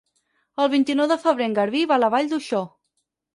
El 0.63 0.71
vint-i-nou 0.75 1.09
de 1.11 1.17
febrer 1.25 1.49
en 1.49 1.53
Garbí 1.59 1.83
va 1.93 1.99
a 1.99 2.03
la 2.05 2.11
Vall 2.17 2.33
d'Uixó. 2.33 2.65